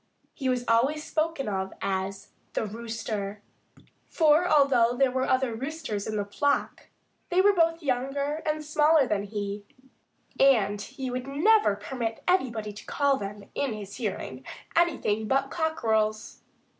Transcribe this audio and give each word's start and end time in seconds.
He 0.33 0.49
was 0.49 0.65
always 0.67 1.03
spoken 1.03 1.47
of 1.47 1.73
as 1.79 2.29
"the 2.53 2.65
Rooster." 2.65 3.43
For 4.09 4.47
although 4.47 4.95
there 4.97 5.11
were 5.11 5.29
other 5.29 5.53
roosters 5.53 6.07
in 6.07 6.15
the 6.15 6.25
flock, 6.25 6.87
they 7.29 7.39
were 7.39 7.53
both 7.53 7.83
younger 7.83 8.41
and 8.43 8.65
smaller 8.65 9.05
than 9.07 9.25
he, 9.25 9.63
and 10.39 10.81
he 10.81 11.11
would 11.11 11.27
never 11.27 11.75
permit 11.75 12.23
anybody 12.27 12.73
to 12.73 12.85
call 12.87 13.17
them 13.17 13.43
in 13.53 13.73
his 13.73 13.97
hearing 13.97 14.43
anything 14.75 15.27
but 15.27 15.51
cockerels. 15.51 16.41